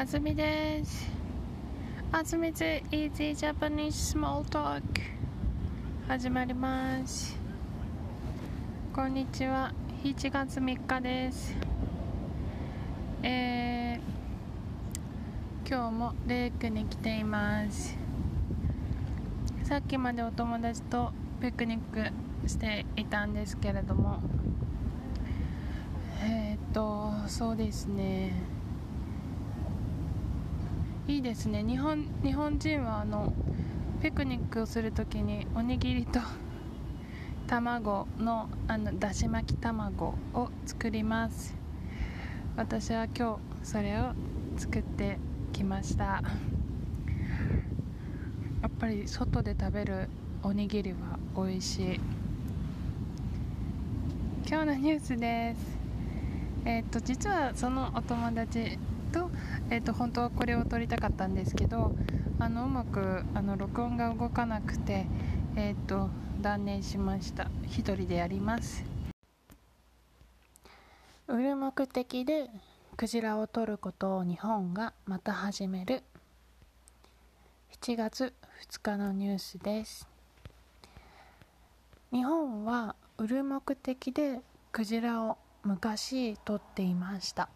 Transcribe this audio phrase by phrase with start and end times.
[0.00, 1.10] あずみです
[2.12, 4.80] あずみず Easy Japanese Small Talk.
[6.06, 7.36] 始まります
[8.94, 9.72] こんにちは
[10.04, 11.52] 7月3日です
[13.24, 17.98] えー、今日もレイクに来ています
[19.64, 21.10] さっきまでお友達と
[21.42, 24.20] ピクニックしていたんですけれども
[26.22, 28.57] えー、っとそうですね
[31.08, 31.64] いいですね。
[31.64, 33.32] 日本日本人はあの
[34.02, 36.20] ピクニックをするときにおにぎりと
[37.48, 41.56] 卵のあのだし巻き卵を作ります。
[42.56, 44.12] 私は今日それを
[44.58, 45.18] 作って
[45.54, 46.04] きました。
[48.60, 50.10] やっぱり外で食べる
[50.42, 52.00] おにぎりは美味しい。
[54.46, 55.78] 今日のニュースです。
[56.66, 58.78] えっ、と実はそのお友達
[59.10, 59.30] と,、
[59.70, 61.94] えーと、本当はこれを撮りたかったんですけど
[62.38, 65.06] あのうまくあの録音が動かなくて、
[65.56, 66.08] えーと、
[66.40, 67.50] 断念しました。
[67.66, 68.84] 一人でやります。
[71.26, 72.48] 売る目的で
[72.96, 76.02] クジラを取ることを日本がまた始める。
[77.82, 78.32] 7月
[78.70, 80.08] 2日のニュースです。
[82.10, 84.40] 日本は売る目的で
[84.72, 87.50] クジラを昔取っていました。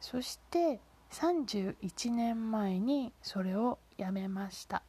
[0.00, 0.80] そして
[1.12, 4.82] 31年前にそれをやめました、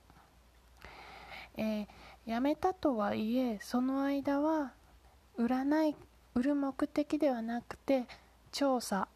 [1.58, 1.88] えー、
[2.26, 4.74] やめたとはいえその間は
[5.38, 5.96] 売らない
[6.36, 8.06] 売る目的ではなくて
[8.52, 9.08] 調査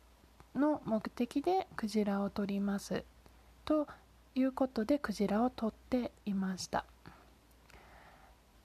[0.55, 3.03] の目的でクジラを取ります。
[3.65, 3.87] と
[4.35, 6.85] いうことでクジラを取っていました。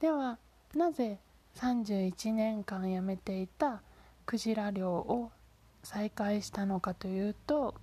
[0.00, 0.38] では
[0.74, 1.18] なぜ
[1.56, 3.82] 31年間やめていた
[4.26, 5.30] クジラ漁を
[5.82, 7.74] 再開したのかというと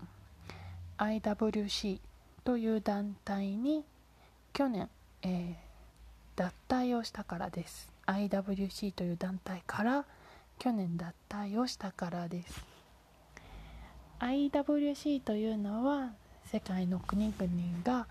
[0.97, 1.99] IWC
[2.43, 3.83] という団体に
[4.53, 4.89] 去年、
[5.21, 5.55] えー、
[6.35, 7.91] 脱退をしたからです。
[8.07, 10.05] IWC という団体から
[10.59, 12.65] 去年脱退をしたからです。
[14.19, 16.13] IWC というのは
[16.45, 17.51] 世界の国々
[17.83, 18.07] が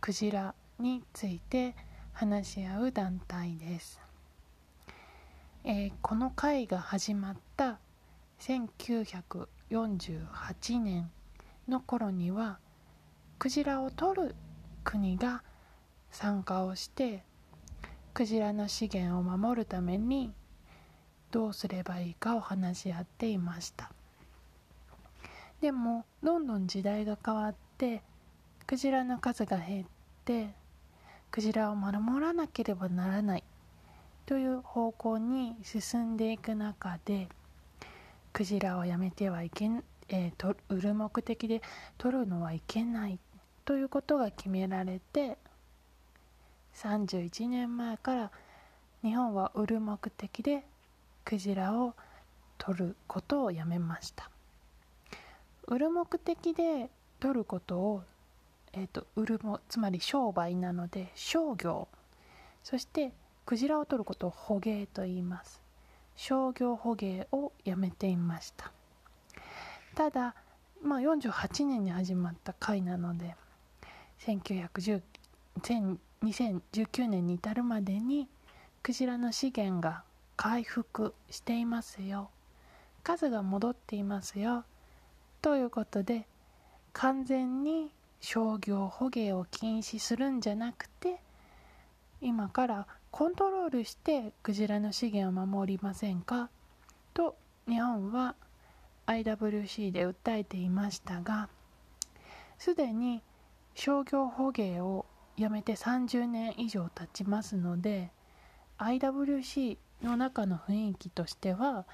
[0.00, 1.74] クジラについて
[2.12, 4.00] 話し合う団体です、
[5.64, 7.78] えー、この会が始まった
[8.40, 11.10] 1948年
[11.68, 12.58] の頃には
[13.38, 14.34] クジラを取る
[14.84, 15.42] 国が
[16.10, 17.22] 参加をして
[18.14, 20.32] クジラの資源を守るために
[21.30, 23.90] どうすればいいかを話し合っていました。
[25.60, 28.02] でもどんどん時代が変わって
[28.66, 29.86] クジラの数が減っ
[30.24, 30.54] て
[31.30, 33.44] クジラを守らなければならない
[34.26, 37.28] という方向に進んでいく中で
[38.32, 39.70] クジラをやめてはいけ、
[40.08, 41.62] えー、と売る目的で
[41.98, 43.18] 取るのはいけない
[43.64, 45.36] ということが決められて
[46.74, 48.30] 31年前から
[49.02, 50.64] 日本は売る目的で
[51.24, 51.94] クジラを
[52.58, 54.30] 取ることをやめました。
[55.66, 56.88] 売る目的で
[57.18, 58.02] 取ることを、
[58.72, 61.88] えーと、売るもつまり商売なので商業
[62.62, 63.12] そして
[63.44, 65.60] クジラを取ることを捕鯨と言います。
[66.16, 68.72] 商業捕鯨をやめていました。
[69.96, 70.34] ただ、
[70.82, 73.34] まあ、48年に始まった会なので
[74.20, 75.00] 1910
[76.22, 78.28] 2019年に至るまでに
[78.82, 80.02] クジラの資源が
[80.36, 82.30] 回復していますよ。
[83.02, 84.64] 数が戻っていますよ。
[85.40, 86.26] ということで
[86.92, 87.90] 完全に
[88.20, 91.20] 商業捕鯨を禁止するんじゃなくて
[92.20, 96.50] 今からコントロールしてクジラの資源を守りませんか？
[97.14, 97.36] と
[97.66, 98.34] 日本は
[99.06, 101.48] IWC で訴えていましたが
[102.58, 103.22] すでに
[103.74, 105.06] 商業捕鯨を
[105.36, 108.10] やめて30年以上経ちますので
[108.78, 111.86] IWC の中の雰囲気としては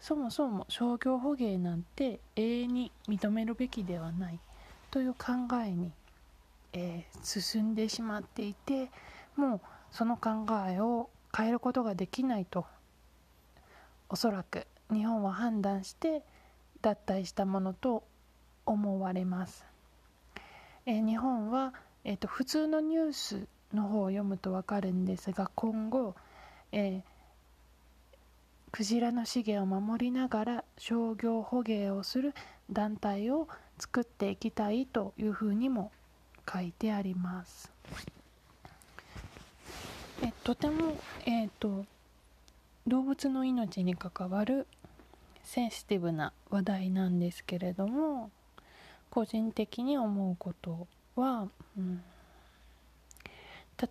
[0.00, 4.40] そもそも商業捕鯨なんて永遠に認めるべきではない
[4.90, 5.32] という考
[5.64, 5.92] えに、
[6.72, 8.90] えー、進んでしまっていて
[9.36, 12.66] もうその考えを変えることができないと
[14.08, 16.22] おそらく日本は判断して
[16.82, 18.04] 脱退したものと
[18.66, 19.64] 思われます、
[20.86, 21.74] えー、日本は、
[22.04, 26.14] えーと、普通のニュースの方を読むと分かるんですが今後、
[26.72, 27.02] えー、
[28.72, 32.34] クジラの資源を守りながら商業捕鯨をする
[32.70, 33.48] 団体を
[33.78, 35.90] 作っていきたいというふうにも
[36.52, 37.72] 書いてあります。
[40.22, 41.86] えとても、えーと、
[42.86, 44.66] 動物の命に関わる
[45.42, 48.30] センシティブな話題なんですけれども
[49.10, 52.02] 個人的に思うことは、うん、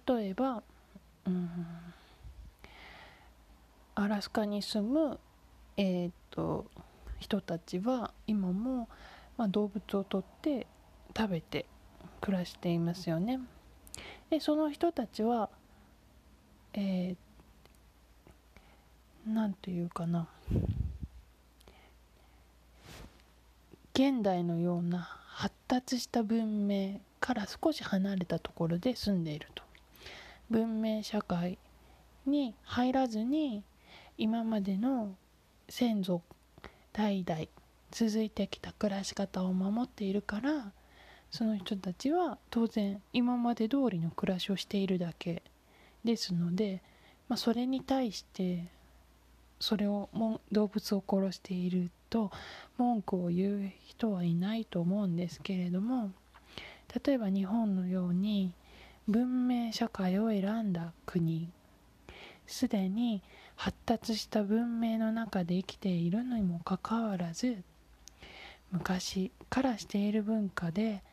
[0.07, 0.63] 例えば、
[1.25, 1.49] うん、
[3.95, 5.19] アラスカに住む、
[5.75, 6.65] えーと、
[7.19, 8.87] 人たちは今も、
[9.37, 10.67] まあ、動物をとって
[11.15, 11.65] 食べて
[12.21, 13.39] 暮らしていますよね。
[14.29, 15.49] でその人たちは、
[16.73, 20.27] えー、なんていうかな
[23.99, 29.63] 現代のような発達した文明から少し離れたところで住んでいると。
[30.49, 31.57] 文明社会
[32.25, 33.61] に入らずに
[34.17, 35.17] 今までの
[35.67, 36.21] 先祖
[36.93, 37.41] 代々
[37.91, 40.71] 続いてきた暮らし方を守っているから
[41.29, 45.43] その人たちは当然今まで通りの暮らしをしているだけ
[46.05, 46.81] ですので、
[47.27, 48.71] まあ、それに対して
[49.59, 52.31] それをも動物を殺していると
[52.77, 56.11] 文句を言う人はいないと思うんですけれども
[57.05, 58.53] 例えば日本のように
[59.07, 61.49] 文明社会を選んだ国
[62.47, 63.21] すでに
[63.55, 67.63] 発達した文明の中で生きているのにもかかわらず
[68.71, 71.03] 昔からしている文化で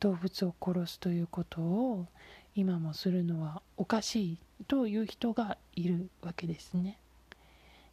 [0.00, 2.06] 動物を殺すということを
[2.54, 6.98] 今もするのはおかしいという人がいるわけですね。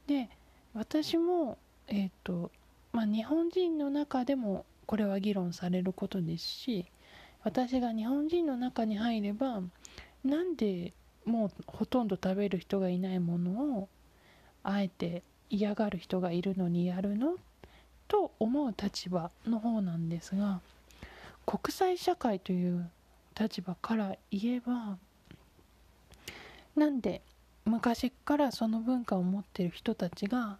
[0.08, 0.30] で
[0.74, 1.58] 私も、
[1.88, 2.52] えーと
[2.92, 6.86] まあ、日本人の中でもこれは議論されることですし
[7.44, 9.62] 私が日本人の中に入れば
[10.24, 10.94] なんで
[11.26, 13.90] もうほとんど食べる人がいないものを
[14.64, 17.36] あえて嫌がる人がいるのにやるの？
[18.08, 20.60] と思う立場の方なんですが
[21.46, 22.90] 国際社会という
[23.40, 24.98] 立場から言えば
[26.76, 27.22] なんで
[27.66, 30.58] 昔からその文化を持っている人たちが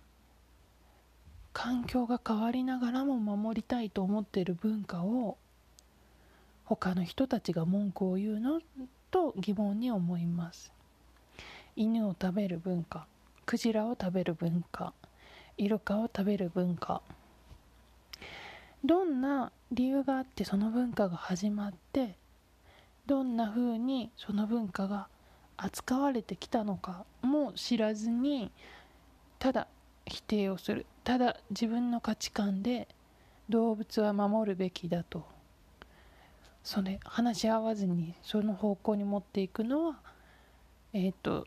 [1.52, 5.38] 環境が変わりながらも守りたいと思っている文化を
[6.66, 8.62] 他の人たちが文句を言うの
[9.12, 10.72] と疑問に思います。
[11.76, 13.06] 犬を食べる文化
[13.46, 14.94] クジラを食べる文化
[15.58, 17.02] イルカを食べる文化。
[18.84, 22.16] どんな理由があってその文化が始まって
[23.06, 25.08] どんな風にその文化が
[25.58, 28.52] 扱われてきたのかも知らずに
[29.40, 29.68] ただ
[30.06, 30.86] 否定をする。
[31.04, 32.88] ただ自分の価値観で
[33.50, 35.26] 動物は守るべきだと。
[36.64, 40.00] それ話し合わずにその方向に持っていくのは
[40.94, 41.46] えっ、ー、と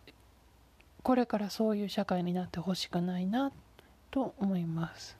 [1.03, 3.51] これからそういう社会になってほしくないな
[4.11, 5.17] と思います。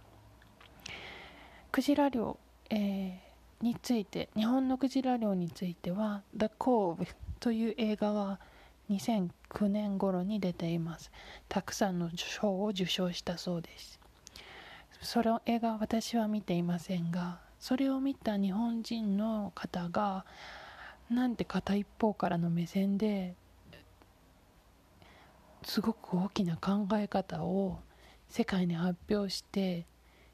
[1.73, 2.39] クジラ漁、
[2.71, 7.07] えー、について日本のクジラ漁については「The Cove」
[7.41, 8.39] という映画が
[8.91, 11.11] 2009年頃に出ています。
[11.49, 14.01] たくさんの賞を受賞したそうです。
[15.03, 20.25] その映画私は見ていませんがそれを見た日本人の方が
[21.11, 23.35] なんて片一方からの目線で
[25.63, 27.79] すごく大きな考え方を
[28.29, 29.87] 世界に発表して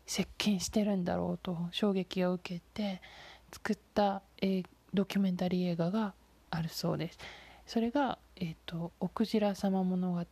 [0.06, 3.00] 接近してるんだろうと衝撃を受けて
[3.52, 4.22] 作った、
[4.94, 6.14] ドキュメンタリー映画が
[6.50, 7.18] あるそうです。
[7.66, 10.24] それが「えーと、おくじら様物語」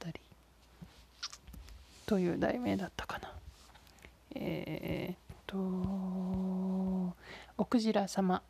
[2.07, 3.33] という題名だったかな。
[4.35, 5.57] えっ、ー、と
[7.59, 8.43] 「おくじら様。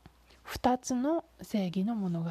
[0.46, 2.30] 2つの正義の物語」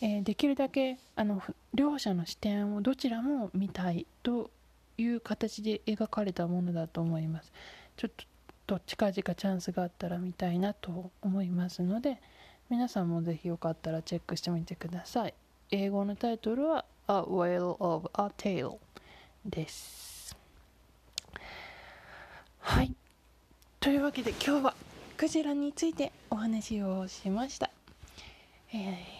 [0.00, 1.42] えー、できるだけあの
[1.74, 4.50] 両者の視点をどちらも見たいと
[4.96, 7.52] いう形で描かれたものだと思います。
[7.96, 8.10] ちょっ
[8.66, 12.20] と近々チャンスがあったら見たいなと思いますので
[12.70, 15.34] 皆さんもぜひよかったらチェックしてみてください
[15.70, 18.76] 英語のタイトルは A Whale of a Tale
[19.46, 20.36] です
[22.60, 22.94] はい
[23.80, 24.74] というわけで今日は
[25.16, 27.70] クジラについてお話をしました、
[28.74, 29.18] えー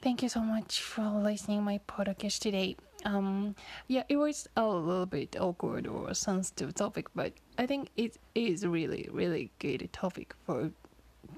[0.00, 2.76] Thank you so much for listening my podcast today.
[3.06, 3.54] Um,
[3.88, 8.66] yeah, it was a little bit awkward or sensitive topic, but I think it is
[8.66, 10.72] really, really good topic for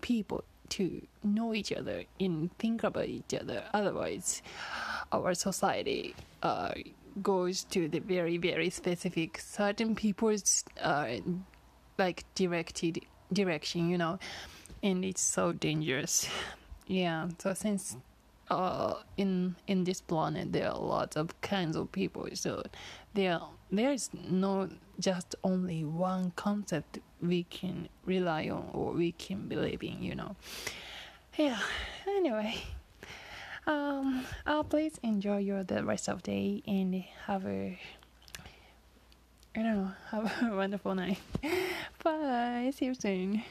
[0.06, 3.64] people to know each other and think about each other.
[3.74, 4.40] Otherwise,
[5.10, 6.72] our society uh,
[7.22, 11.16] goes to the very, very specific certain people's uh,
[11.98, 13.00] like directed
[13.32, 14.18] direction, you know,
[14.80, 16.28] and it's so dangerous.
[16.86, 17.96] Yeah, so since
[18.48, 22.62] uh, in in this planet there are lots of kinds of people so
[23.14, 24.68] there there is no
[24.98, 30.36] just only one concept we can rely on or we can believe in you know
[31.36, 31.58] yeah
[32.06, 32.54] anyway
[33.66, 37.78] um uh, please enjoy your the rest of the day and have a
[39.56, 39.90] I don't know.
[40.10, 41.16] Have a wonderful night.
[42.04, 42.70] Bye.
[42.76, 43.42] See you soon.